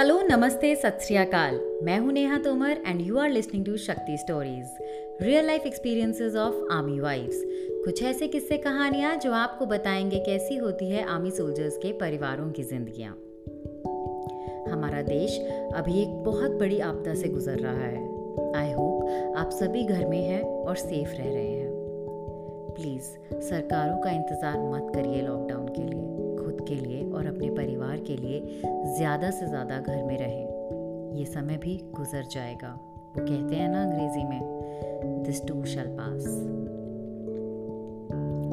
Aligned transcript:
Hello, 0.00 0.20
नमस्ते, 0.22 0.76
सत 0.76 0.98
श्री 1.02 1.16
अकाल। 1.16 1.60
मैं 1.82 1.98
हूँ 1.98 2.12
Neha 2.12 2.38
Tomar 2.38 2.78
and 2.86 3.00
you 3.00 3.18
are 3.18 3.30
listening 3.30 3.66
to 3.66 3.76
Shakti 3.76 4.16
stories 4.16 4.78
real 5.22 5.46
life 5.46 5.66
experiences 5.66 6.36
of 6.36 6.54
army 6.72 7.00
wives 7.00 7.42
कुछ 7.84 8.02
ऐसे 8.02 8.28
किस्से 8.28 8.56
कहानियाँ 8.56 9.16
जो 9.16 9.32
आपको 9.32 9.66
बताएँगे 9.66 10.18
कैसी 10.18 10.56
होती 10.56 10.90
है 10.90 11.04
आर्मी 11.04 11.30
सोल्जर्स 11.30 11.76
के 11.76 11.92
परिवारों 11.92 12.50
की 12.50 12.62
जिंदगियाँ। 12.62 13.12
हमारा 14.72 15.02
देश 15.02 15.38
अभी 15.74 16.02
एक 16.02 16.08
बहुत 16.08 16.50
बड़ी 16.50 16.80
आपदा 16.80 17.14
से 17.14 17.28
गुजर 17.28 17.58
रहा 17.58 17.86
है। 17.86 18.04
आई 18.54 18.72
होप 18.72 19.34
आप 19.36 19.50
सभी 19.50 19.84
घर 19.84 20.06
में 20.06 20.22
हैं 20.24 20.42
और 20.42 20.76
सेफ़ 20.76 21.10
रह 21.10 21.32
रहे 21.32 21.50
हैं। 21.50 21.70
प्लीज़ 22.74 23.36
सरकारों 23.40 23.98
का 23.98 24.10
इंतज़ार 24.10 24.58
मत 24.58 24.92
करिए 24.94 25.22
लॉकडाउन 25.22 25.68
के 25.68 25.82
लिए। 25.82 26.09
के 26.70 26.74
लिए 26.74 27.04
और 27.04 27.26
अपने 27.26 27.50
परिवार 27.50 27.96
के 28.00 28.16
लिए 28.16 28.40
ज़्यादा 28.96 29.30
से 29.30 29.46
ज़्यादा 29.46 29.78
घर 29.78 30.02
में 30.02 30.18
रहें। 30.18 31.18
ये 31.18 31.24
समय 31.24 31.56
भी 31.56 31.76
गुजर 31.94 32.24
जाएगा। 32.30 32.68
वो 33.16 33.24
कहते 33.24 33.56
हैं 33.56 33.68
ना 33.68 33.82
अंग्रेज़ी 33.82 34.24
में 34.24 35.22
दिस 35.22 35.46
टू 35.46 35.64
शल 35.64 35.96
पास 36.00 36.26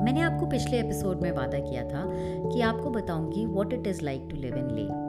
मैंने 0.05 0.21
आपको 0.21 0.45
पिछले 0.45 0.79
एपिसोड 0.79 1.21
में 1.21 1.31
वादा 1.31 1.59
किया 1.59 1.83
था 1.83 2.03
कि 2.49 2.61
आपको 2.61 2.89
बताऊँगी 2.89 3.45
what 3.45 3.73
it 3.73 3.87
is 3.87 4.03
like 4.03 4.27
to 4.31 4.37
live 4.37 4.57
in 4.57 4.69
Leh 4.71 5.07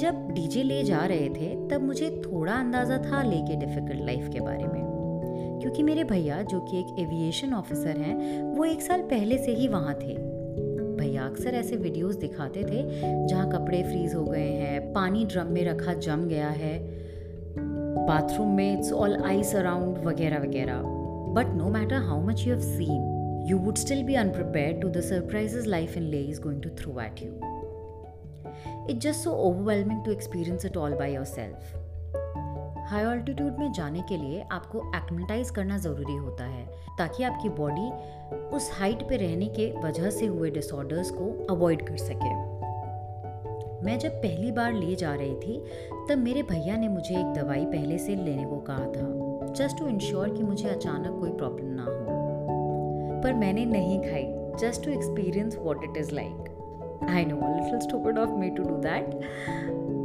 जब 0.00 0.28
डीजे 0.32 0.62
ले 0.62 0.82
जा 0.84 1.04
रहे 1.06 1.28
थे, 1.28 1.68
तब 1.68 1.82
मुझे 1.82 2.10
थोड़ा 2.24 2.52
अंदाज़ा 2.52 2.98
था 2.98 3.22
ले 3.22 3.36
के 3.36 3.56
डिफ़िकल्ट 3.56 4.04
लाइफ 4.06 4.28
के 4.32 4.40
बारे 4.40 4.64
में। 4.64 5.58
क्योंकि 5.62 5.82
मेरे 5.82 6.04
भैया, 6.04 6.42
जो 6.42 6.60
कि 6.60 6.78
एक 6.78 6.98
एविएशन 6.98 7.54
ऑफिसर 7.54 7.96
हैं, 7.96 8.42
वो 8.42 8.64
एक 8.64 8.82
साल 8.82 9.02
पहले 9.02 9.38
से 9.38 9.52
ही 9.52 9.68
वहाँ 9.68 9.94
थे। 9.94 10.14
भैया 11.10 11.22
अक्सर 11.24 11.54
ऐसे 11.54 11.76
वीडियोस 11.76 12.16
दिखाते 12.16 12.62
थे 12.64 12.82
जहाँ 13.26 13.50
कपड़े 13.50 13.82
फ्रीज 13.82 14.14
हो 14.14 14.24
गए 14.24 14.50
हैं, 14.50 14.92
पानी 14.92 15.24
ड्रम 15.24 15.46
में 15.46 15.64
रखा 15.64 15.94
जम 16.06 16.26
गया 16.28 16.48
है 16.48 16.78
बाथरूम 18.06 18.54
में 18.56 18.72
इट्स 18.72 18.92
ऑल 18.92 19.16
आइस 19.24 19.54
अराउंड 19.56 19.98
वगैरह 20.04 20.38
वगैरह। 20.38 20.82
But 21.34 21.54
no 21.54 21.68
matter 21.70 22.02
how 22.02 22.20
much 22.26 22.46
you 22.46 22.54
have 22.54 22.62
seen 22.62 23.46
you 23.48 23.58
would 23.58 23.76
still 23.76 24.02
be 24.02 24.14
unprepared 24.14 24.80
to 24.80 24.88
the 24.88 25.00
surprises 25.00 25.66
life 25.66 25.96
in 25.96 26.02
Leh 26.02 26.20
is 26.22 26.40
going 26.40 26.62
to 26.62 26.70
throw 26.80 27.00
at 27.00 27.22
you 27.22 27.32
it's 28.90 29.02
just 29.02 29.24
so 29.24 29.30
overwhelming 29.48 30.04
to 30.04 30.12
experience 30.12 30.64
it 30.66 30.76
all 30.76 30.94
by 30.94 31.14
yourself 31.24 31.79
high 32.90 33.04
altitude 33.04 33.58
में 33.58 33.72
जाने 33.72 34.00
के 34.00 34.16
लिए 34.16 34.40
आपको 34.52 34.78
एक्मेटाइज 34.96 35.50
करना 35.50 35.78
ज़रूरी 35.78 36.16
होता 36.16 36.44
है, 36.44 36.66
ताकि 36.98 37.22
आपकी 37.22 37.48
बॉडी 37.48 37.90
उस 38.56 38.70
हाइट 38.74 39.02
पे 39.08 39.16
रहने 39.16 39.46
के 39.46 39.74
वजह 39.84 40.10
से 40.10 40.26
हुए 40.26 40.50
डिसऑर्डर्स 40.50 41.10
को 41.10 41.46
अवॉइड 41.54 41.86
कर 41.88 41.96
सके। 41.96 42.34
मैं 43.84 43.98
जब 43.98 44.10
पहली 44.10 44.52
बार 44.52 44.72
ले 44.72 44.94
जा 44.94 45.14
रही 45.14 45.34
थी, 45.34 45.64
तब 46.10 46.18
मेरे 46.18 46.42
भैया 46.42 46.76
ने 46.76 46.88
मुझे 46.88 47.14
एक 47.18 47.32
दवाई 47.32 47.64
पहले 47.64 47.98
से 47.98 48.16
लेने 48.16 48.44
को 48.44 48.56
कहा 48.56 48.86
था 48.86 49.52
जस्ट 49.52 49.78
टू 49.78 49.86
इंश्योर 49.86 50.28
कि 50.28 50.42
मुझे 50.42 50.68
अचानक 50.68 51.20
कोई 51.20 51.30
प्रॉब्लम 51.30 51.66
ना 51.66 51.82
हो। 51.82 53.20
पर 53.22 53.32
मैंने 53.32 53.64
नहीं 53.64 54.00
खाई 54.00 54.24
just 54.60 54.84
to 54.84 54.90
experience 54.90 55.56
what 55.56 55.84
it 55.84 55.96
is 55.96 56.14
like 56.14 57.06
I 57.10 57.24
know 57.24 57.36
of 58.22 58.30
me 58.30 58.50
to 58.50 58.62
do 58.62 58.76
that 58.76 59.06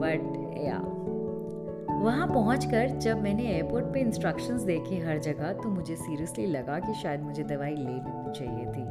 but 0.01 0.55
या 0.57 0.94
वहाँ 2.05 2.27
पहुँच 2.27 2.65
जब 2.97 3.21
मैंने 3.21 3.43
एयरपोर्ट 3.43 3.85
पे 3.85 3.99
इंस्ट्रक्शंस 3.99 4.61
देखे 4.61 4.95
हर 4.95 5.19
जगह 5.19 5.53
तो 5.53 5.69
मुझे 5.69 5.95
सीरियसली 5.95 6.45
लगा 6.45 6.79
कि 6.79 6.93
शायद 6.93 7.21
मुझे 7.21 7.43
दवाई 7.43 7.75
ले 7.75 7.83
लेनी 7.83 8.33
चाहिए 8.33 8.65
थी। 8.65 8.83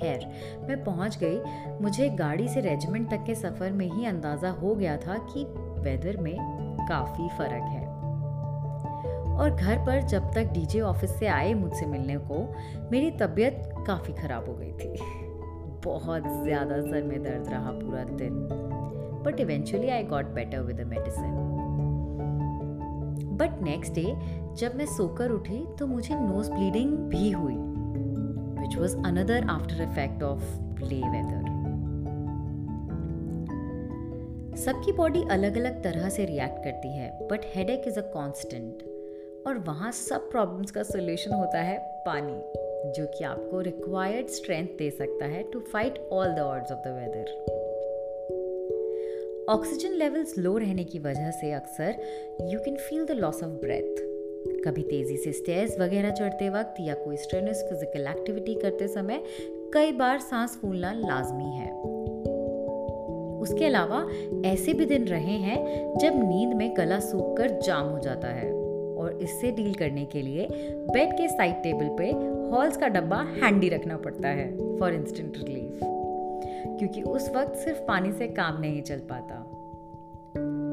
खैर, 0.00 0.26
मैं 0.68 0.84
पहुँच 0.84 1.18
गई। 1.18 1.40
मुझे 1.82 2.08
गाड़ी 2.08 2.48
से 2.48 2.60
रेजिमेंट 2.60 3.10
तक 3.10 3.24
के 3.26 3.34
सफ़र 3.34 3.72
में 3.72 3.90
ही 3.92 4.06
अंदाज़ा 4.06 4.50
हो 4.50 4.74
गया 4.74 4.96
था 4.96 5.18
कि 5.18 5.44
वेदर 5.80 6.16
में 6.16 6.36
काफ़ी 6.88 7.28
फ़र्क 7.28 7.64
है। 7.64 7.86
और 9.34 9.50
घर 9.50 9.78
पर 9.78 10.02
जब 10.02 10.32
तक 10.32 10.44
डीजे 10.44 10.80
ऑफ़िस 10.80 11.18
से 11.18 11.26
आए 11.26 11.54
मुझसे 11.54 11.86
मिलने 11.86 12.16
को, 12.16 12.54
मेरी 12.92 13.10
तबीयत 13.10 13.62
काफ़ी 13.86 14.12
ख़राब 14.12 14.48
हो 14.48 14.54
गई 14.54 14.72
थी। 14.72 14.94
बहुत 15.84 16.22
ज़्यादा 16.44 16.80
सर 16.80 17.02
में 17.02 17.22
दर्द 17.22 17.48
रहा 17.48 17.70
पूरा 17.70 18.04
दिन। 18.04 18.48
But 19.26 19.40
eventually 19.40 19.88
I 19.88 20.02
got 20.02 20.24
better 20.24 20.60
with 20.60 20.76
the 20.76 20.80
medicine 20.80 21.43
but 23.36 23.62
next 23.62 23.94
day 23.94 24.04
जब 24.54 24.74
मैं 24.76 24.86
सोकर 24.86 25.30
उठी 25.30 25.64
तो 25.78 25.86
मुझे 25.86 26.14
नोज़ 26.14 26.50
ब्लीडिंग 26.50 26.96
भी 27.08 27.30
हुई 27.30 27.56
which 28.60 28.76
was 28.78 28.96
another 28.96 29.44
after 29.50 29.82
effect 29.82 30.22
of 30.22 30.42
Leh 30.84 31.00
weather 31.08 31.52
सबकी 34.56 34.92
बॉडी 34.92 35.22
अलग 35.30 35.56
अलग 35.56 35.82
तरह 35.84 36.08
से 36.08 36.24
रिएक्ट 36.24 36.64
करती 36.64 36.96
है 36.96 37.28
but 37.28 37.40
headache 37.70 37.82
is 37.86 37.98
a 37.98 38.10
constant 38.12 38.82
और 39.46 39.58
वहाँ 39.58 39.90
सब 39.92 40.30
प्रॉब्लम्स 40.30 40.70
का 40.70 40.82
सोल्यूशन 40.82 41.32
होता 41.32 41.58
है 41.58 41.78
पानी, 42.06 42.40
जो 42.92 43.06
कि 43.06 43.24
आपको 43.24 43.60
रिक्वायर्ड 43.60 44.26
स्ट्रेंथ 44.26 44.68
दे 44.78 44.90
सकता 44.90 45.26
है 45.26 45.42
to 45.42 45.60
fight 45.60 46.08
all 46.12 46.34
the 46.34 46.38
odds 46.38 46.72
of 46.72 46.78
the 46.78 46.92
weather 46.92 47.63
oxygen 49.48 49.92
levels 49.92 50.38
low 50.38 50.56
रहने 50.58 50.84
की 50.84 50.98
वजह 50.98 51.30
से 51.30 51.52
अक्सर 51.52 51.94
you 52.52 52.58
can 52.60 52.76
feel 52.76 53.04
the 53.06 53.10
loss 53.10 53.42
of 53.42 53.50
breath 53.50 53.96
कभी 54.64 54.82
तेज़ी 54.82 55.16
से 55.16 55.32
स्टेयर्स 55.32 55.78
वगैरह 55.80 56.10
चढ़ते 56.10 56.48
वक्त 56.48 56.74
या 56.80 56.94
कोई 56.94 57.16
स्ट्रेनस 57.16 57.64
फ़िज़िकल 57.70 58.06
एक्टिविटी 58.06 58.54
करते 58.54 58.88
समय 58.88 59.22
कई 59.74 59.92
बार 59.92 60.18
सांस 60.20 60.58
फूलना 60.62 60.92
लाजमी 60.92 61.50
है। 61.56 61.70
उसके 63.40 63.64
अलावा 63.64 64.06
ऐसे 64.46 64.72
भी 64.72 64.86
दिन 64.86 65.04
रहे 65.04 65.36
हैं 65.38 65.58
जब 65.98 66.12
नींद 66.16 66.54
में 66.54 66.76
गला 66.76 67.00
सूख 67.00 67.36
कर 67.36 67.60
जाम 67.60 67.88
हो 67.88 67.98
जाता 67.98 68.28
है 68.28 68.52
और 68.94 69.18
इससे 69.22 69.50
डील 69.50 69.74
करने 69.74 70.04
के 70.04 70.22
लिए 70.22 70.48
बेड 70.90 71.12
के 71.12 71.28
साइड 71.28 71.62
टेबल 71.62 71.88
पे 71.98 72.10
हॉल्स 72.50 72.76
का 72.76 72.88
डब्बा 72.88 73.20
हैंडी 73.42 73.68
रखना 73.68 73.96
पड़ता 73.96 74.28
है 74.28 74.78
फॉर 74.78 74.94
इंस्टेंट 74.94 75.36
रिलीफ 75.36 75.93
क्योंकि 76.68 77.02
उस 77.02 77.30
वक्त 77.36 77.54
सिर्फ़ 77.54 77.80
पानी 77.80 78.12
से 78.12 78.28
काम 78.28 78.60
नहीं 78.60 78.82
चल 78.82 79.00
पाता। 79.10 79.34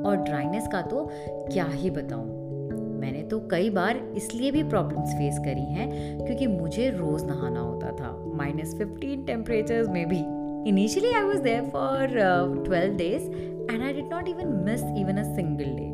और 0.10 0.18
ड्राइनेस 0.18 0.68
का 0.72 0.82
तो 0.82 1.08
क्या 1.24 1.66
ही 1.66 1.90
बताऊँ? 1.90 2.40
मैंने 3.02 3.22
तो 3.24 3.40
कई 3.52 3.70
बार 3.70 3.98
इसलिए 4.16 4.52
भी 4.52 4.64
प्रॉब्लम्स 4.64 5.14
फेस 5.14 5.38
करी 5.40 5.66
हैं 5.74 5.90
क्योंकि 6.26 6.48
मुझे 6.48 6.90
रोज 6.90 7.24
नहाना 7.24 7.60
होता 7.60 7.92
था 7.92 8.12
माइनस 8.36 8.76
फिफ्टीन 8.78 9.26
टेम्परेचर 9.26 9.88
में 9.88 10.08
भी। 10.10 10.20
Initially 10.70 11.14
I 11.14 11.24
was 11.24 11.42
there 11.42 11.70
for 11.70 12.08
twelve 12.66 12.96
days 12.98 13.32
and 13.72 13.82
I 13.84 13.94
did 13.94 14.14
not 14.14 14.28
even 14.28 14.48
miss 14.66 14.84
even 14.98 15.18
a 15.18 15.24
single 15.36 15.76
day 15.76 15.90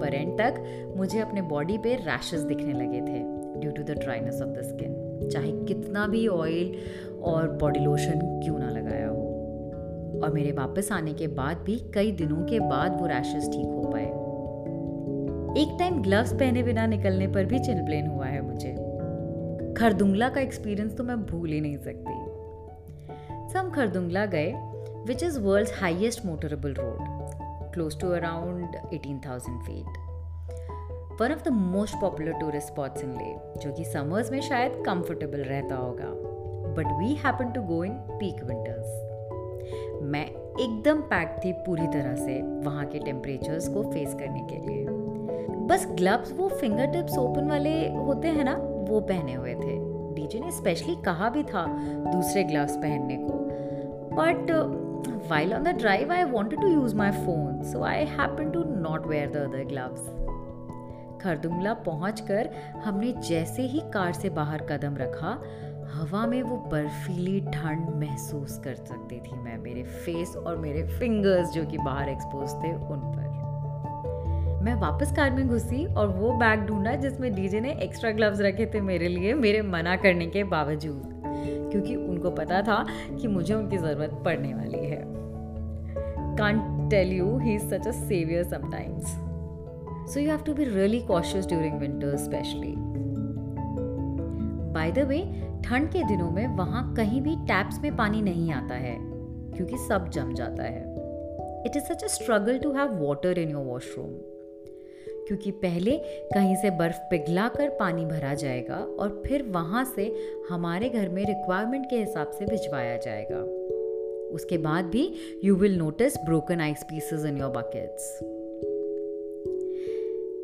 पर 0.00 0.14
एंड 0.14 0.32
तक 0.38 0.62
मुझे 0.96 1.20
अपने 1.20 1.42
बॉडी 1.42 1.78
पे 1.78 1.94
रैशेस 1.94 2.40
दिखने 2.40 2.72
लगे 2.72 3.00
थे 3.00 3.22
due 3.60 3.70
to 3.70 3.82
the 3.82 3.98
dryness 3.98 4.42
of 4.42 4.50
the 4.50 4.62
skin 4.62 4.94
चाहे 5.30 5.52
कितना 5.52 6.06
भी 6.06 6.28
ऑयल 6.28 6.74
और 7.22 7.50
बॉडी 7.50 7.80
लोशन 7.80 8.40
क्यों 8.44 8.58
ना 8.58 8.70
लगाया 8.70 9.08
हो। 9.08 9.26
और 10.24 10.30
मेरे 10.32 10.52
वापस 10.52 10.92
आने 10.92 11.14
के 11.14 11.26
बाद 11.26 11.56
भी 11.56 11.76
कई 11.94 12.12
दिनों 12.12 12.44
के 12.44 12.60
बाद 12.60 13.00
वो 13.00 13.06
रैशेस 13.06 13.48
ठीक 13.48 13.66
हो 13.66 13.90
पाए। 13.92 14.06
एक 15.62 15.76
टाइम 15.78 16.02
ग्लव्स 16.02 16.32
पहने 16.32 16.62
बिना 16.62 16.86
निकलने 16.86 17.26
पर 17.26 17.44
भी 17.44 17.58
चिलब्लेन 17.58 18.06
हुआ 18.06 18.26
है 18.26 18.40
मुझे। 18.40 18.72
खरदुंगला 19.74 20.28
का 20.28 20.40
एक्सपीरियंस 20.40 20.96
तो 20.96 21.04
मैं 21.04 21.26
भूल 21.26 21.48
ही 21.48 21.60
नहीं 21.60 21.76
सकती। 21.76 22.12
हम 23.58 23.70
खरदुंगला 23.70 24.26
गए 24.26 24.52
which 25.06 25.22
is 25.22 25.40
world 25.40 25.68
highest 25.80 26.26
motorable 26.26 26.72
road 26.72 26.96
close 27.74 28.00
to 28.00 28.08
around 28.08 28.64
18,000 28.64 29.62
feet 29.62 30.09
one 31.20 31.32
of 31.32 31.42
the 31.44 31.48
most 31.48 31.94
popular 32.00 32.32
tourist 32.32 32.68
spots 32.68 33.02
in 33.04 33.10
Leh 33.10 33.32
जो 33.60 33.72
कि 33.72 33.84
समर्स 33.84 34.30
में 34.32 34.40
शायद 34.40 34.72
कंफर्टेबल 34.86 35.38
रहता 35.38 35.76
होगा। 35.76 36.06
But 36.76 36.86
we 36.98 37.14
happen 37.14 37.50
to 37.52 37.62
go 37.62 37.82
in 37.84 37.92
peak 38.10 38.42
winters 38.44 40.02
मैं 40.02 40.24
एकदम 40.26 41.00
पैक 41.10 41.36
थी 41.44 41.52
पूरी 41.66 41.86
तरह 41.86 42.14
से 42.16 42.40
वहाँ 42.42 42.84
के 42.86 42.98
टेम्परेचर्स 42.98 43.68
को 43.68 43.82
फेस 43.82 44.14
करने 44.14 44.46
के 44.50 44.66
लिए। 44.66 44.86
बस 45.66 45.86
ग्लव्स 45.90 46.32
वो 46.32 46.48
फिंगर 46.48 46.86
टिप्स 46.86 47.18
ओपन 47.18 47.48
वाले 47.48 47.72
होते 47.88 48.28
हैं 48.28 48.44
ना, 48.44 48.54
वो 48.90 49.00
पहने 49.00 49.34
हुए 49.34 49.54
थे। 49.54 49.78
डीजे 50.14 50.40
ने 50.40 50.50
स्पेशली 50.50 50.94
कहा 51.04 51.28
भी 51.28 51.42
था 51.42 51.66
दूसरे 52.12 52.44
ग्लव्स 52.44 52.76
पहनने 52.76 53.16
को। 53.16 53.38
But 54.16 54.50
while 55.30 55.54
on 55.54 55.62
the 55.62 55.76
drive 55.76 56.12
I 56.12 56.24
wanted 56.24 56.60
to 56.60 56.68
use 56.68 56.96
my 56.96 57.10
phone 57.10 57.62
so 57.62 57.82
I 57.82 58.04
happen 58.10 58.50
to 58.50 58.64
not 58.80 59.06
wear 59.06 59.30
the 59.30 59.36
other 59.36 59.64
gloves 59.64 60.08
Khardungla 61.22 61.74
पहुँच 61.86 62.20
कर 62.20 62.48
हमने 62.84 63.12
जैसे 63.28 63.62
ही 63.62 63.80
कार 63.92 64.12
से 64.12 64.30
बाहर 64.30 64.62
कदम 64.62 64.96
रखा 64.96 65.40
हवा 65.92 66.26
में 66.26 66.42
वो 66.42 66.56
बर्फीली 66.72 67.40
ठंड 67.40 67.88
महसूस 68.00 68.58
कर 68.58 68.74
सकती 68.74 69.20
थी 69.20 69.36
मैं 69.36 69.58
मेरे 69.58 69.82
फेस 69.82 70.36
और 70.36 70.56
मेरे 70.56 70.82
फिंगर्स 70.98 71.52
जो 71.52 71.64
कि 71.66 71.78
बाहर 71.78 72.08
एक्सपोज 72.08 72.54
थे 72.54 72.72
उन 72.72 73.00
पर 73.06 73.28
मैं 74.64 74.74
वापस 74.74 75.12
कार 75.16 75.30
में 75.30 75.46
घुसी 75.48 75.84
और 75.94 76.08
वो 76.08 76.32
बैग 76.32 76.66
ढूंढा 76.66 76.94
जिसमें 76.94 77.32
डीजे 77.34 77.60
ने 77.60 77.72
एक्स्ट्रा 77.82 78.10
ग्लव्स 78.10 78.40
रखे 78.40 78.66
थे 78.66 78.80
मेरे 78.80 79.08
लिए 79.08 79.34
मेरे 79.34 79.62
मना 79.62 79.96
करने 79.96 80.26
के 80.26 80.44
बावजूद 80.44 81.08
क्योंकि 81.72 81.96
उनको 81.96 82.30
पता 82.30 82.62
था 82.62 82.84
कि 83.20 83.28
मुझे 83.28 83.54
उनकी 83.54 83.78
ज़रूरत 83.78 84.22
पड़ने 84.24 84.54
वाली 84.54 84.84
है 84.86 85.20
can't 86.36 86.90
tell 86.90 87.06
you, 87.06 87.38
he's 87.38 87.68
such 87.68 87.86
a 87.86 87.92
savior 87.92 88.44
sometimes. 88.44 89.29
So 90.12 90.18
you 90.18 90.28
have 90.28 90.42
to 90.44 90.54
be 90.54 90.64
really 90.64 91.02
cautious 91.02 91.46
during 91.46 91.78
winter, 91.78 92.12
especially. 92.14 92.74
By 94.76 94.90
the 94.90 95.04
way, 95.06 95.20
ठंड 95.64 95.88
के 95.88 96.02
दिनों 96.04 96.30
में 96.30 96.46
वहाँ 96.56 96.94
कहीं 96.94 97.20
भी 97.20 97.36
टैप्स 97.36 97.78
में 97.82 97.96
पानी 97.96 98.22
नहीं 98.22 98.52
आता 98.52 98.74
है 98.74 98.96
क्योंकि 99.56 99.76
सब 99.76 100.08
जम 100.08 100.34
जाता 100.34 100.62
है। 100.62 100.80
It 101.66 101.76
is 101.76 101.84
such 101.84 102.04
a 102.04 102.06
struggle 102.06 102.58
to 102.58 102.72
have 102.72 102.96
water 103.04 103.38
in 103.38 103.50
your 103.50 103.64
washroom 103.64 104.10
क्योंकि 105.26 105.50
पहले 105.50 105.96
कहीं 106.34 106.56
से 106.56 106.70
बर्फ़ 106.70 106.98
पिघला 107.10 107.48
कर 107.48 107.68
पानी 107.68 108.04
भरा 108.04 108.34
जाएगा 108.34 108.76
और 108.76 109.22
फिर 109.26 109.42
वहाँ 109.42 109.84
से 109.84 110.14
हमारे 110.50 110.88
घर 110.88 111.08
में 111.08 111.24
रिक्वायरमेंट 111.26 111.86
के 111.90 111.96
हिसाब 111.96 112.30
से 112.30 112.46
भिजवाया 112.46 112.96
जाएगा। 112.96 113.42
उसके 114.34 114.58
बाद 114.58 114.84
भी 114.84 115.12
you 115.44 115.56
will 115.56 115.78
notice 115.78 116.16
broken 116.16 116.60
ice 116.60 116.82
pieces 116.82 117.24
in 117.24 117.38
your 117.38 117.50
buckets 117.50 118.18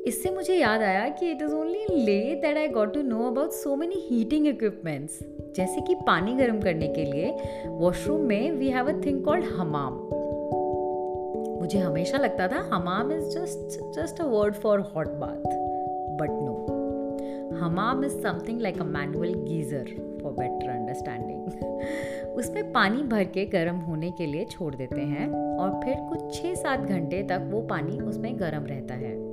इससे 0.06 0.31
मुझे 0.31 0.55
याद 0.55 0.82
आया 0.82 1.08
कि 1.08 1.31
it 1.31 1.43
is 1.43 1.53
only 1.53 1.87
Leh 2.05 2.35
that 2.35 2.56
I 2.56 2.69
got 2.69 2.94
to 2.94 3.03
know 3.03 3.26
about 3.26 3.50
so 3.50 3.76
many 3.76 3.94
heating 4.11 4.47
equipments 4.47 5.19
जैसे 5.56 5.81
कि 5.81 5.94
पानी 5.94 6.35
गर्म 6.35 6.61
करने 6.61 6.88
के 6.88 7.05
लिए 7.05 7.37
वॉशरूम 7.67 8.20
में 8.20 8.53
we 8.53 8.69
have 8.69 8.88
a 8.88 9.05
thing 9.06 9.25
called 9.25 9.44
हमाम 9.44 9.93
मुझे 11.61 11.79
हमेशा 11.79 12.19
लगता 12.19 12.49
था 12.49 12.69
हमाम 12.73 13.12
is 13.12 13.25
just 13.25 13.79
just 14.00 14.20
a 14.20 14.25
word 14.25 14.55
for 14.55 14.81
hot 14.81 15.08
bath 15.08 15.43
but 16.20 16.31
no 16.31 16.67
Hamam 17.56 18.05
is 18.05 18.12
something 18.12 18.61
like 18.61 18.81
a 18.81 18.85
manual 18.85 19.35
geyser 19.35 19.85
for 20.23 20.32
better 20.32 20.70
understanding 20.70 21.43
उसमें 22.37 22.73
पानी 22.73 23.02
भर 23.02 23.25
के 23.25 23.44
गर्म 23.44 23.76
होने 23.76 24.11
के 24.11 24.26
लिए 24.26 24.44
छोड़ 24.44 24.75
देते 24.75 25.00
हैं 25.00 25.56
और 25.59 25.81
फिर 25.85 25.94
कुछ 25.94 26.43
छः 26.43 26.55
सात 26.55 26.81
घंटे 26.81 27.23
तक 27.23 27.49
वो 27.50 27.62
पानी 27.62 28.00
उसमें 28.00 28.41
गर्म 28.41 28.67
रहता 28.67 28.94
है। 28.94 29.25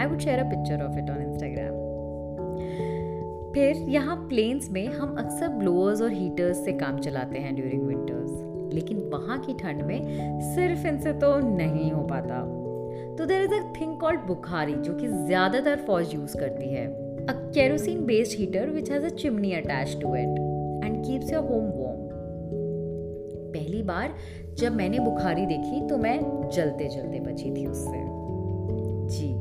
I 0.00 0.06
would 0.06 0.18
share 0.18 0.38
a 0.38 0.48
picture 0.50 0.82
of 0.82 0.98
it 0.98 1.10
on 1.10 1.22
Instagram 1.22 1.82
फिर 3.54 3.76
यहाँ 3.88 4.16
प्लेन्स 4.28 4.70
में 4.70 4.86
हम 4.86 5.16
अक्सर 5.18 5.48
ब्लोअर्स 5.48 6.00
और 6.02 6.12
हीटर्स 6.12 6.64
से 6.64 6.72
काम 6.72 6.98
चलाते 6.98 7.38
हैं 7.38 7.54
ड्यूरिंग 7.54 7.86
विंटर्स 7.86 8.72
लेकिन 8.74 8.98
वहाँ 9.12 9.38
की 9.38 9.52
ठंड 9.54 9.82
में 9.82 10.40
सिर्फ़ 10.54 10.86
इनसे 10.86 11.12
तो 11.12 11.38
नहीं 11.48 11.90
हो 11.92 12.02
पाता। 12.02 12.40
तो 13.18 13.26
there 13.26 13.42
is 13.42 13.52
a 13.54 13.60
thing 13.80 13.96
called 14.00 14.20
Bukhari, 14.20 14.74
जो 14.74 14.94
कि 14.94 15.08
ज़्यादातर 15.08 15.84
फौज 15.86 16.14
यूज़ 16.14 16.36
करती 16.38 16.68
है। 16.68 16.86
A 17.26 17.32
kerosene 17.54 18.04
based 18.06 18.38
heater 18.38 18.70
which 18.70 18.90
has 18.90 19.04
a 19.04 19.08
chimney 19.08 19.52
attach 19.52 19.96
to 20.02 20.14
it 20.16 20.84
and 20.84 21.04
keeps 21.04 21.32
your 21.32 21.44
home 21.44 21.70
warm 21.70 22.02
पहली 23.52 23.82
बार 23.82 24.14
जब 24.58 24.76
मैंने 24.76 24.98
बुखारी 24.98 25.46
देखी 25.46 25.86
तो 25.88 25.96
मैं 25.98 26.18
जलते 26.50 26.88
जलते 26.88 27.20
बची 27.20 27.50
थी 27.50 27.66
उससे। 27.66 28.02
जी 29.08 29.32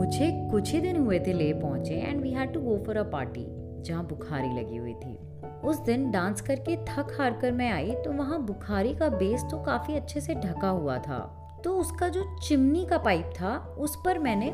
मुझे 0.00 0.30
कुछ 0.50 0.72
ही 0.72 0.80
दिन 0.80 0.96
हुए 0.96 1.18
थे 1.18 1.32
ले 1.32 1.52
पहुँचे 1.52 1.94
and 1.94 2.20
we 2.20 2.30
had 2.30 2.52
to 2.52 2.60
go 2.60 2.76
for 2.86 2.96
a 2.96 3.02
party 3.02 3.44
जहाँ 3.82 4.04
बुखारी 4.06 4.48
लगी 4.52 4.76
हुई 4.76 4.94
थी। 4.94 5.18
उस 5.64 5.78
दिन 5.78 6.10
डांस 6.10 6.40
करके 6.40 6.76
थक 6.84 7.16
हार 7.18 7.38
कर 7.40 7.52
मैं 7.52 7.70
आई 7.72 7.90
तो 7.94 8.12
वहाँ 8.12 8.40
बुखारी 8.46 8.94
का 8.94 9.08
बेस 9.08 9.44
तो 9.50 9.58
काफ़ी 9.62 9.94
अच्छे 9.94 10.20
से 10.20 10.34
ढका 10.34 10.68
हुआ 10.68 10.96
था। 10.98 11.18
तो 11.64 11.74
उसका 11.78 12.08
जो 12.08 12.24
चिमनी 12.38 12.84
का 12.86 12.98
पाइप 12.98 13.32
था, 13.40 13.56
उस 13.78 13.96
पर 14.04 14.18
मैंने 14.18 14.48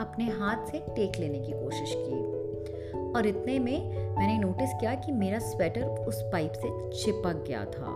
अपने 0.00 0.24
हाथ 0.30 0.66
से 0.66 0.78
टेक 0.96 1.18
लेने 1.20 1.38
की 1.38 1.52
कोशिश 1.52 1.94
की। 1.98 3.12
और 3.12 3.26
इतने 3.26 3.58
में 3.58 3.90
मैंने 4.16 4.38
नोटिस 4.38 4.70
किया 4.80 4.94
कि 4.94 5.12
मेरा 5.12 5.38
स्वेटर 5.38 5.82
उस 5.82 6.22
पाइप 6.22 6.52
से 6.52 6.68
चिपक 6.98 7.44
गया 7.48 7.64
था। 7.64 7.92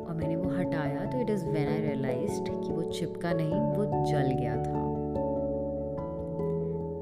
और 0.00 0.14
मैंने 0.14 0.36
वो 0.36 0.50
हटाया 0.50 1.04
तो 1.04 1.20
it 1.20 1.30
is 1.30 1.46
when 1.46 1.68
I 1.68 1.80
realise 1.80 2.40
कि 2.42 2.72
वो 2.86 2.92
चिपका 2.92 3.32
नहीं, 3.32 3.60
वो 3.76 3.84
जल 4.04 4.30
गया 4.30 4.56
था। 4.56 4.84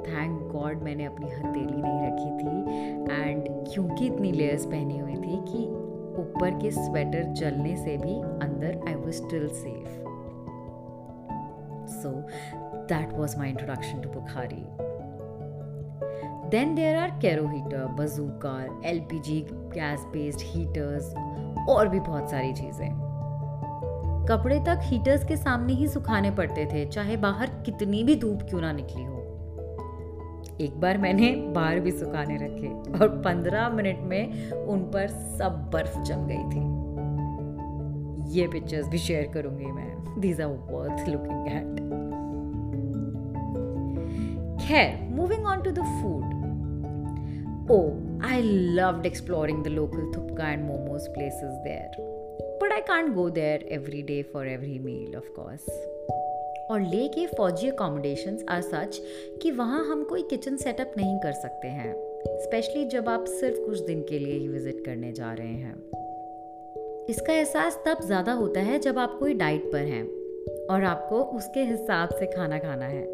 थैंक 0.04 0.40
गॉड 0.52 0.82
मैंने 0.82 1.04
अपनी 1.04 1.30
हथेली 1.30 1.82
नहीं 1.82 2.00
रखी 2.02 2.30
थी 2.38 2.52
एंड 3.22 3.48
क्योंकि 3.72 4.06
इतनी 4.06 4.32
लेयर्स 4.32 4.64
पहनी 4.66 4.98
हुई 4.98 5.16
थी 5.16 5.36
कि 5.48 5.64
ऊपर 6.22 6.58
के 6.62 6.70
स्वेटर 6.70 7.22
जलने 7.32 7.76
से 7.76 7.96
भी 7.96 8.14
अंदर 8.46 8.80
I 8.88 8.94
was 8.94 9.14
still 9.16 9.48
safe 9.48 10.02
so 11.92 12.12
that 12.88 13.12
was 13.12 13.38
my 13.38 13.50
introduction 13.50 14.00
to 14.00 14.08
Bukhari 14.10 14.64
then 16.50 16.74
there 16.74 16.96
are 16.96 17.18
kero 17.22 17.48
heater 17.48 17.86
बजूकर 18.00 18.80
L 18.86 19.00
P 19.00 19.18
G 19.20 19.40
gas 19.52 20.04
based 20.12 20.40
heaters 20.44 21.14
और 21.70 21.88
भी 21.88 22.00
बहुत 22.00 22.30
सारी 22.30 22.52
चीज़ें। 22.52 23.03
कपड़े 24.28 24.58
तक 24.58 24.78
हीटर्स 24.82 25.24
के 25.24 25.36
सामने 25.36 25.72
ही 25.72 25.88
सुखाने 25.88 26.30
पड़ते 26.30 26.64
थे, 26.66 26.84
चाहे 26.86 27.16
बाहर 27.16 27.50
कितनी 27.66 28.02
भी 28.04 28.14
धूप 28.16 28.42
क्यों 28.42 28.60
ना 28.60 28.72
निकली 28.72 29.04
हो। 29.04 29.20
एक 30.60 30.80
बार 30.80 30.98
मैंने 30.98 31.30
बाहर 31.54 31.80
भी 31.80 31.90
सुखाने 31.90 32.36
रखे 32.36 32.68
और 32.98 33.08
पंद्रह 33.24 33.68
मिनट 33.68 34.00
में 34.00 34.50
उन 34.52 34.80
पर 34.90 35.08
सब 35.38 35.70
बर्फ़ 35.72 35.98
जम 36.02 36.26
गई 36.26 36.44
थी। 36.52 36.62
ये 38.38 38.46
पिक्चर्स 38.48 38.88
भी 38.88 38.98
शेयर 38.98 39.30
करूँगी 39.34 39.66
मैं। 39.66 40.20
These 40.20 40.40
are 40.40 40.48
worth 40.48 41.08
looking 41.08 41.48
at 41.48 41.74
खैर 44.62 45.08
moving 45.10 45.46
on 45.46 45.62
to 45.62 45.70
the 45.70 45.84
food 46.00 46.24
oh 47.70 47.78
I 48.28 48.42
loved 48.80 49.06
exploring 49.06 49.64
the 49.64 49.66
local 49.66 50.12
थुपका 50.16 50.48
and 50.48 50.64
momos 50.64 51.08
places 51.08 51.52
there 51.64 52.13
but 52.64 52.72
I 52.72 52.80
can't 52.80 53.14
go 53.14 53.30
there 53.30 53.66
every 53.68 54.02
day 54.02 54.22
for 54.22 54.48
every 54.48 54.78
meal 54.78 55.16
of 55.16 55.24
course 55.24 55.68
और 56.70 56.80
ले 56.80 57.08
के 57.08 57.26
फौजी 57.26 57.68
accommodations 57.68 58.44
are 58.48 58.60
सच 58.60 59.00
कि 59.42 59.50
वहाँ 59.50 59.84
हम 59.84 60.04
कोई 60.04 60.22
kitchen 60.22 60.56
setup 60.56 60.92
नहीं 60.96 61.18
कर 61.18 61.32
सकते 61.32 61.68
हैं 61.68 61.92
स्पेशली 62.40 62.84
जब 62.84 63.08
आप 63.08 63.24
सिर्फ़ 63.24 63.60
कुछ 63.60 63.80
दिन 63.80 64.02
के 64.02 64.18
लिए 64.18 64.38
ही 64.38 64.48
विज़िट 64.48 64.84
करने 64.84 65.12
जा 65.12 65.32
रहे 65.32 65.46
हैं। 65.46 65.74
इसका 67.08 67.32
एहसास 67.32 67.82
तब 67.86 68.04
ज़्यादा 68.04 68.32
होता 68.32 68.60
है 68.60 68.78
जब 68.78 68.98
आप 68.98 69.16
कोई 69.18 69.34
डाइट 69.34 69.72
पर 69.72 69.84
हैं 69.84 70.04
और 70.66 70.84
आपको 70.84 71.22
उसके 71.22 71.62
हिसाब 71.62 72.08
से 72.08 72.26
खाना 72.26 72.58
खाना 72.58 72.86
है, 72.86 73.06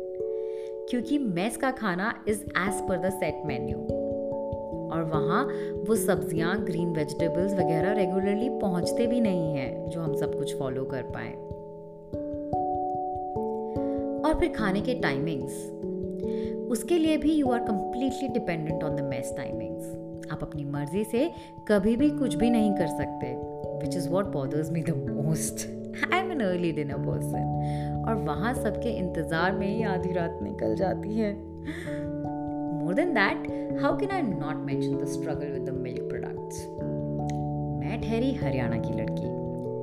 क्योंकि 0.90 1.18
मेस 1.18 1.56
का 1.56 1.70
खाना 1.70 2.24
is 2.28 2.42
as 2.42 2.88
per 2.88 3.08
the 3.08 3.10
set 3.10 3.42
menu 3.46 3.99
और 4.90 5.02
वहाँ 5.04 5.44
वो 5.88 5.94
सब्ज़ियाँ 5.96 6.56
ग्रीन 6.64 6.92
वेजिटेबल्स 6.92 7.54
वगैरह 7.54 7.92
रेगुलरली 7.92 8.48
पहुँचते 8.60 9.06
भी 9.06 9.20
नहीं 9.20 9.54
हैं, 9.56 9.88
जो 9.90 10.00
हम 10.00 10.14
सब 10.14 10.38
कुछ 10.38 10.58
फॉलो 10.58 10.84
कर 10.84 11.02
पाए। 11.16 11.32
और 14.24 14.38
फिर 14.40 14.52
खाने 14.56 14.80
के 14.80 14.94
टाइमिंग्स 15.00 15.52
उसके 16.70 16.98
लिए 16.98 17.16
भी 17.16 17.32
you 17.32 17.50
are 17.50 17.60
completely 17.60 18.28
dependent 18.28 18.82
on 18.84 18.96
the 18.96 19.00
mess 19.00 19.32
timings 19.36 20.30
आप 20.32 20.42
अपनी 20.42 20.64
मर्ज़ी 20.64 21.04
से 21.04 21.30
कभी 21.68 21.94
भी 21.96 22.10
कुछ 22.10 22.34
भी 22.34 22.50
नहीं 22.50 22.72
कर 22.72 22.86
सकते 22.88 23.34
which 23.78 23.96
is 23.96 24.08
what 24.08 24.26
bothers 24.32 24.70
me 24.70 24.82
the 24.82 24.90
most 25.08 25.66
I 26.12 26.18
am 26.18 26.30
an 26.32 26.40
early 26.40 26.72
dinner 26.72 26.98
person 27.06 28.04
और 28.08 28.14
वहाँ 28.26 28.52
सबके 28.54 28.90
इंतज़ार 28.98 29.52
में 29.52 29.66
ही 29.66 29.82
आधी 29.84 30.12
रात 30.12 30.38
निकल 30.42 30.74
जाती 30.76 31.14
है। 31.14 31.32
More 32.84 32.94
than 32.94 33.12
that 33.14 33.50
how 33.82 33.96
can 33.96 34.10
I 34.10 34.22
not 34.22 34.56
mention 34.56 34.96
the 34.96 35.04
struggle 35.04 35.52
with 35.52 35.68
the 35.68 35.72
milk 35.74 36.08
products 36.08 36.56
मैं 37.80 38.00
ठहरी 38.00 38.32
हरियाणा 38.34 38.76
की 38.76 38.92
लड़की। 38.94 39.28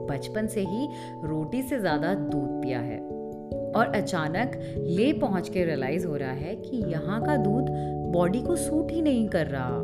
बचपन 0.07 0.47
से 0.47 0.61
ही 0.61 0.87
रोटी 1.23 1.61
से 1.61 1.79
ज़्यादा 1.79 2.13
दूध 2.13 2.49
पिया 2.61 2.79
है। 2.79 2.99
और 3.71 3.91
अचानक 3.95 4.51
ले 4.77 5.11
पहुँच 5.13 5.49
के 5.49 5.63
रियलाइज़ 5.65 6.05
हो 6.07 6.15
रहा 6.15 6.31
है 6.31 6.55
कि 6.55 6.83
यहाँ 6.91 7.21
का 7.21 7.37
दूध 7.37 7.69
बॉडी 8.13 8.41
को 8.41 8.55
सूट 8.55 8.91
ही 8.91 9.01
नहीं 9.01 9.27
कर 9.29 9.47
रहा। 9.47 9.79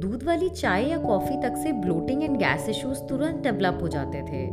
दूध 0.00 0.22
वाली 0.22 0.48
चाय 0.48 0.84
या 0.84 0.98
कॉफ़ी 0.98 1.36
तक 1.42 1.56
से 1.56 1.72
ब्लोटिंग 1.72 2.22
एंड 2.22 2.36
गैस 2.36 2.68
इश्यूज़ 2.68 3.02
तुरंत 3.02 3.42
डेवलप 3.42 3.78
हो 3.82 3.88
जाते 3.88 4.22
थे। 4.22 4.46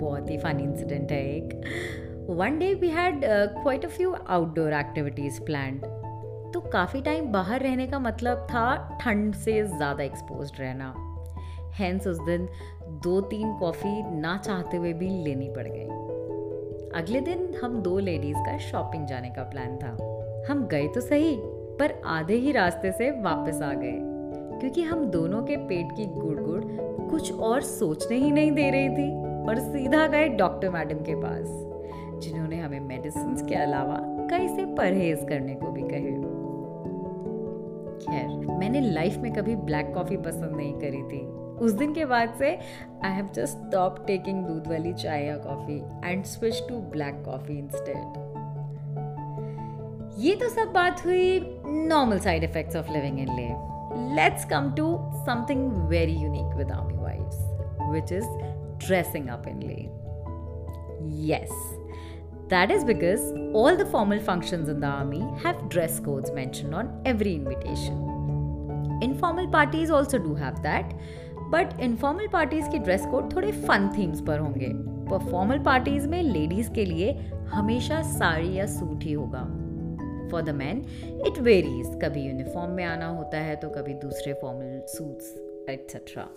बहुत 0.00 0.30
ही 0.30 0.38
फन 0.38 0.60
इंसिडेंट 0.60 1.12
है 1.12 1.22
एक। 1.36 1.60
One 2.34 2.58
day 2.58 2.72
we 2.74 2.88
had 2.88 3.24
quite 3.24 3.84
a 3.84 3.88
few 3.88 4.12
outdoor 4.12 4.72
activities 4.72 5.40
plan 5.40 5.78
तो 6.54 6.60
काफ़ी 6.62 7.00
टाइम 7.02 7.26
बाहर 7.32 7.60
रहने 7.60 7.86
का 7.86 7.98
मतलब 7.98 8.46
था 8.50 8.98
ठंड 9.00 9.34
से 9.34 9.62
ज़्यादा 9.66 10.02
एक्सपोज 10.04 10.52
रहना। 10.60 10.94
हैंस 11.74 12.06
उस 12.06 12.18
दिन 12.20 12.48
दो 13.04 13.20
तीन 13.20 13.52
कॉफ़ी 13.58 14.02
ना 14.20 14.36
चाहते 14.36 14.76
हुए 14.76 14.92
भी 14.92 15.08
लेनी 15.24 15.48
पड़ 15.48 15.66
गई। 15.66 15.86
अगले 17.00 17.20
दिन 17.20 17.54
हम 17.62 17.80
दो 17.82 17.98
लेडीज़ 17.98 18.38
का 18.38 18.56
शॉपिंग 18.60 19.06
जाने 19.06 19.30
का 19.30 19.42
प्लान 19.42 19.76
था। 19.76 19.90
हम 20.50 20.66
गए 20.66 20.88
तो 20.88 21.00
सही, 21.00 21.36
पर 21.78 22.00
आधे 22.06 22.34
ही 22.36 22.52
रास्ते 22.52 22.92
से 22.92 23.10
वापस 23.22 23.62
आ 23.62 23.72
गए। 23.74 23.98
क्योंकि 24.60 24.82
हम 24.82 25.04
दोनों 25.10 25.42
के 25.42 25.56
पेट 25.68 25.92
की 25.92 26.06
गुड़ 26.06 26.40
गुड़ 26.40 26.62
कुछ 27.10 27.32
और 27.32 27.62
सोचने 27.62 28.16
ही 28.16 28.30
नहीं 28.30 28.52
दे 28.52 28.70
रही 28.70 28.88
थी, 28.88 29.10
और 29.42 29.58
सीधा 29.60 30.06
गए 30.06 30.28
डॉक्टर 30.28 30.70
मैडम 30.70 31.04
के 31.04 31.14
पास। 31.14 31.46
जिन्होंने 32.22 32.60
हमें 32.60 32.80
मेडिसिन 32.80 33.34
के 33.48 33.54
अलावा 33.54 33.96
कई 34.30 34.48
से 34.48 34.64
परहेज 34.74 35.24
करने 35.28 35.54
को 35.54 35.70
भी 35.72 35.82
कहे। 35.82 36.12
खैर, 38.02 38.28
मैंने 38.58 38.80
लाइफ 38.80 39.16
में 39.18 39.32
कभी 39.32 39.56
ब्लैक 39.56 39.92
कॉफ़ी 39.94 40.16
पसंद 40.16 40.56
नहीं 40.56 40.74
करी 40.74 41.02
थी। 41.02 41.20
उस 41.64 41.72
दिन 41.72 41.92
के 41.94 42.04
बाद 42.04 42.34
से 42.38 42.48
I 43.04 43.12
have 43.12 43.28
just 43.34 43.58
stop 43.58 44.04
taking 44.06 44.44
दूध 44.44 44.68
वाली 44.68 44.92
चाय 44.92 45.24
या 45.24 45.36
coffee 45.36 45.76
and 46.04 46.24
switch 46.24 46.62
to 46.68 46.78
black 46.92 47.22
coffee 47.24 47.58
instead 47.58 48.20
ये 50.18 50.34
तो 50.36 50.48
सब 50.48 50.72
बात 50.72 51.04
हुई 51.04 51.40
normal 51.66 52.18
side 52.18 52.44
effects 52.44 52.76
of 52.76 52.90
living 52.90 53.18
in 53.20 53.34
Leh. 53.36 53.48
Let's 54.14 54.44
come 54.44 54.72
to 54.76 54.86
something 55.26 55.70
very 55.88 56.14
unique 56.14 56.56
with 56.56 56.70
army 56.70 56.98
wives 56.98 57.38
which 57.90 58.12
is 58.12 58.26
dressing 58.86 59.28
up 59.28 59.48
in 59.48 59.62
Leh. 59.62 59.80
Yes 61.28 61.52
that 62.48 62.70
is 62.70 62.84
because 62.84 63.22
all 63.54 63.76
the 63.76 63.86
formal 63.86 64.20
functions 64.20 64.68
in 64.68 64.80
the 64.80 64.86
army 64.86 65.22
have 65.44 65.68
dress 65.68 65.98
codes 66.00 66.30
mentioned 66.30 66.74
on 66.74 66.90
every 67.04 67.34
invitation. 67.34 68.00
Informal 69.02 69.48
parties 69.48 69.90
also 69.90 70.18
do 70.18 70.34
have 70.34 70.62
that 70.62 70.94
but 71.52 71.80
informal 71.80 72.26
parties 72.32 72.68
की 72.70 72.78
dress 72.78 73.06
code 73.06 73.34
थोड़े 73.36 73.52
fun 73.52 73.88
themes 73.98 74.20
पर 74.20 74.38
होंगे। 74.38 74.68
पर 75.10 75.30
formal 75.30 75.58
parties 75.58 76.08
में 76.08 76.22
ladies 76.22 76.70
के 76.70 76.84
लिए 76.84 77.12
हमेशा 77.52 78.02
साड़ी 78.02 78.52
या 78.54 78.66
सूट 78.66 79.02
ही 79.02 79.12
होगा। 79.12 79.42
For 80.30 80.42
the 80.42 80.50
man 80.50 80.78
it 81.26 81.38
varies 81.38 81.98
कभी 82.04 82.22
यूनिफॉर्म 82.22 82.70
में 82.70 82.84
आना 82.84 83.08
होता 83.08 83.38
है 83.38 83.56
तो 83.56 83.68
कभी 83.68 83.94
दूसरे 83.94 84.32
फॉर्मल 84.32 84.80
सूट्स 84.86 85.34
एट्सेट्रा 85.70 86.28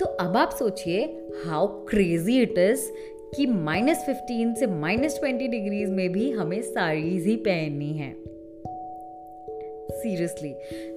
तो 0.00 0.06
अब 0.06 0.36
आप 0.36 0.50
सोचिए 0.50 1.04
हाउ 1.46 1.66
क्रेजी 1.66 2.40
इट 2.42 2.58
इज़ 2.58 2.90
कि 3.34 3.46
माइनस 3.46 4.04
फिफ्टीन 4.06 4.54
से 4.54 4.66
माइनस 4.66 5.18
ट्वेंटी 5.18 5.46
डिग्रीज 5.48 5.90
में 5.90 6.12
भी 6.12 6.30
हमें 6.30 6.60
साड़ीज 6.62 7.26
ही 7.26 7.36
पहननी 7.36 7.92
है 7.92 8.14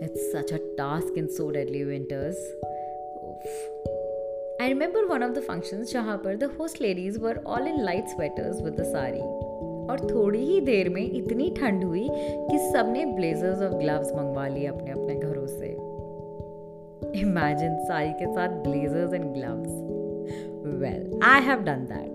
it's 0.01 0.31
such 0.31 0.51
a 0.51 0.59
task 0.77 1.17
in 1.17 1.29
so 1.29 1.51
deadly 1.51 1.83
winters. 1.85 2.35
Oof. 3.23 3.45
I 4.61 4.69
remember 4.69 5.07
one 5.07 5.23
of 5.23 5.33
the 5.35 5.41
functions 5.41 5.91
जहाँ 5.93 6.17
पर 6.25 6.57
host 6.57 6.81
ladies 6.81 7.19
were 7.19 7.37
all 7.45 7.67
in 7.67 7.85
light 7.85 8.09
sweaters 8.09 8.61
with 8.61 8.77
the 8.77 8.85
sari. 8.85 9.21
और 9.89 9.99
थोड़ी 10.11 10.39
ही 10.39 10.59
देर 10.61 10.89
में 10.89 11.01
इतनी 11.01 11.49
ठंड 11.59 11.83
हुई 11.83 12.07
कि 12.11 12.57
सबने 12.57 13.05
ब्लेजर्स 13.05 13.61
और 13.61 13.77
ग्लव्स 13.79 14.11
मंगवा 14.13 14.47
लिए 14.47 14.65
अपने 14.67 14.91
अपने 14.91 15.15
घरों 15.15 15.45
से 15.47 15.69
इमेजिन 17.19 17.77
साड़ी 17.85 18.11
के 18.13 18.33
साथ 18.33 18.49
blazers 18.63 19.13
and 19.13 19.25
gloves 19.33 19.69
well 20.81 21.19
I 21.23 21.41
have 21.41 21.63
done 21.63 21.85
that 21.85 22.14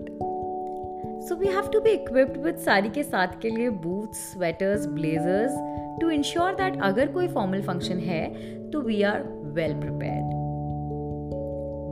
we 1.41 1.47
have 1.47 1.67
to 1.73 1.79
be 1.79 1.89
equipped 1.89 2.37
with 2.37 2.55
sari 2.55 2.89
के 2.89 3.03
साथ 3.03 3.27
के 3.41 3.49
लिए 3.49 3.69
boots 3.83 4.17
sweaters 4.33 4.85
blazers 4.87 5.53
to 6.01 6.09
ensure 6.09 6.51
that 6.51 6.81
अगर 6.83 7.07
कोई 7.07 7.27
फॉर्मल 7.27 7.61
फ़ंक्शन 7.61 7.99
है 7.99 8.23
तो 8.71 8.81
we 8.81 9.01
are 9.01 9.23
well 9.55 9.73
prepared 9.73 10.35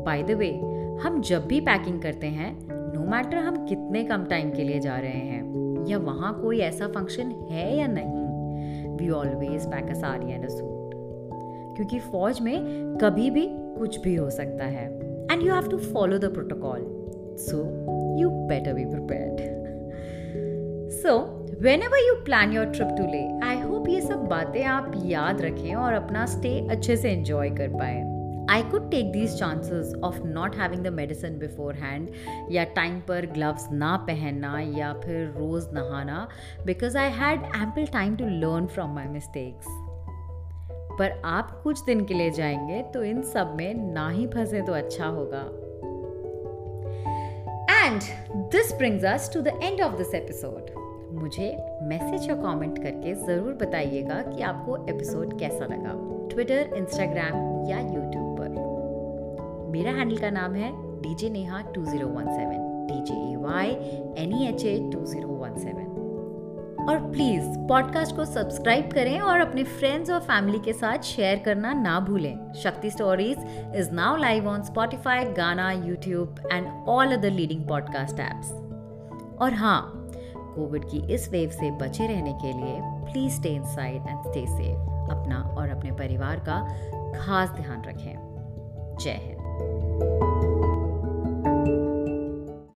by 0.05 0.23
the 0.23 0.31
way 0.31 0.51
हम 1.03 1.21
जब 1.21 1.47
भी 1.47 1.59
पैकिंग 1.61 2.01
करते 2.01 2.27
हैं 2.27 2.51
नो 2.67 2.99
no 2.99 3.09
मैटर 3.11 3.37
हम 3.37 3.65
कितने 3.65 4.03
कम 4.03 4.25
टाइम 4.25 4.51
के 4.51 4.63
लिए 4.63 4.79
जा 4.79 4.97
रहे 4.97 5.25
हैं 5.25 5.87
या 5.87 5.97
वहाँ 5.97 6.33
कोई 6.41 6.59
ऐसा 6.59 6.87
फ़ंक्शन 6.87 7.31
है 7.51 7.77
या 7.77 7.87
नहीं 7.87 8.95
we 8.97 9.09
always 9.09 9.65
pack 9.65 9.89
a 9.89 9.93
sari 9.93 10.31
and 10.31 10.45
a 10.45 10.49
suit 10.49 10.93
क्योंकि 11.75 11.99
फौज 11.99 12.41
में 12.41 12.57
कभी 13.01 13.29
भी 13.29 13.47
कुछ 13.49 13.99
भी 13.99 14.15
हो 14.15 14.29
सकता 14.29 14.65
है 14.67 14.87
and 15.31 15.41
you 15.41 15.53
have 15.53 15.69
to 15.69 15.77
follow 15.77 16.17
the 16.17 16.33
protocol 16.33 16.98
so 17.39 17.57
you 18.19 18.29
better 18.29 18.73
be 18.73 18.85
prepared 18.85 19.39
so 20.91 21.17
whenever 21.83 22.07
you 22.07 22.13
plan 22.25 22.53
your 22.53 22.65
trip 22.65 22.87
to 22.97 23.05
Leh 23.05 23.39
I 23.47 23.59
hope 23.61 23.87
ये 23.89 24.01
सब 24.01 24.25
बातें 24.25 24.63
आप 24.63 24.91
याद 25.05 25.41
रखें 25.41 25.75
और 25.75 25.93
अपना 25.93 26.25
स्टे 26.25 26.67
अच्छे 26.67 26.97
से 26.97 27.11
एंजॉय 27.11 27.49
कर 27.49 27.67
पाए। 27.67 27.97
I 28.49 28.63
could 28.63 28.89
take 28.91 29.11
these 29.11 29.37
chances 29.39 29.93
of 30.03 30.21
not 30.23 30.55
having 30.55 30.83
the 30.83 30.87
medicine 30.87 31.37
beforehand 31.75 32.09
या 32.51 32.63
टाइम 32.63 32.99
पर 32.99 33.25
ग्लव्स 33.25 33.67
ना 33.71 33.95
पहनना 33.97 34.59
या 34.77 34.93
फिर 34.93 35.33
रोज़ 35.37 35.69
नहाना 35.73 36.27
because 36.65 36.97
I 36.97 37.09
had 37.09 37.41
ample 37.61 37.85
time 37.85 38.15
to 38.15 38.25
learn 38.25 38.65
from 38.65 38.95
my 38.95 39.05
mistakes 39.05 39.65
पर 40.99 41.21
आप 41.25 41.61
कुछ 41.63 41.83
दिन 41.85 42.05
के 42.05 42.13
लिए 42.13 42.31
जाएँगे 42.31 42.81
तो 42.93 43.03
इन 43.03 43.21
सब 43.21 43.53
में 43.55 43.93
ना 43.93 44.09
ही 44.09 44.27
फंसे 44.27 44.61
तो 44.61 44.73
अच्छा 44.73 45.05
होगा। 45.07 45.43
And 47.89 48.01
this 48.51 48.71
brings 48.77 49.03
us 49.05 49.29
to 49.33 49.41
the 49.41 49.47
end 49.63 49.81
of 49.81 49.95
this 49.97 50.13
episode 50.15 50.69
मुझे 51.19 51.45
मैसेज 51.83 52.27
या 52.29 52.35
कमेंट 52.35 52.77
करके 52.77 53.13
ज़रूर 53.15 53.53
बताइएगा 53.61 54.21
कि 54.21 54.41
आपको 54.41 54.75
एपिसोड 54.89 55.37
कैसा 55.39 55.65
लगा। 55.65 55.93
ट्विटर 56.29 56.75
इंस्टाग्राम 56.77 57.35
या 57.69 57.79
यूट्यूब 57.79 58.35
पर। 58.39 59.71
मेरा 59.71 59.91
हैंडल 59.91 60.17
का 60.17 60.29
नाम 60.29 60.55
है 60.55 60.71
D 61.01 61.15
J 61.15 61.29
Neha 61.29 61.61
two 61.75 61.85
zero 61.85 62.07
one 62.07 62.29
seven 62.35 62.87
D 62.87 63.01
J 63.05 63.17
A 63.31 63.35
Y 63.41 63.71
N 64.23 64.39
E 64.41 64.47
H 64.47 64.65
A 64.65 64.77
two 64.93 65.05
zero 65.05 65.27
one 65.41 65.57
seven 65.57 65.98
और 66.79 66.99
प्लीज़ 67.11 67.57
पॉडकास्ट 67.67 68.15
को 68.15 68.25
सब्सक्राइब 68.25 68.89
करें 68.93 69.19
और 69.19 69.39
अपने 69.39 69.63
फ्रेंड्स 69.63 70.09
और 70.09 70.19
फैमिली 70.19 70.59
के 70.59 70.73
साथ 70.73 71.03
शेयर 71.03 71.39
करना 71.39 71.73
ना 71.73 71.99
भूलें। 71.99 72.53
Shakti 72.53 72.91
stories 72.91 73.37
is 73.75 73.91
now 73.91 74.17
live 74.17 74.47
on 74.47 74.63
Spotify 74.63 75.25
Gaana 75.33 75.71
YouTube 75.71 76.35
and 76.51 76.67
all 76.89 77.13
other 77.13 77.31
leading 77.31 77.67
podcast 77.67 78.19
apps 78.19 78.51
और 79.41 79.53
हाँ 79.53 79.81
कोविड 80.55 80.85
की 80.85 81.13
इस 81.13 81.29
वेव 81.31 81.49
से 81.49 81.71
बचे 81.71 82.07
रहने 82.07 82.33
के 82.33 82.53
लिए 82.53 82.79
please 83.11 83.33
stay 83.33 83.49
inside 83.65 84.07
and 84.09 84.19
stay 84.21 84.45
safe 84.47 85.11
अपना 85.11 85.41
और 85.57 85.69
अपने 85.69 85.91
परिवार 85.91 86.39
का 86.49 86.61
खास 87.17 87.49
ध्यान 87.49 87.83
रखें। 87.83 88.97
जय 89.01 89.11
हिंद। 89.11 90.48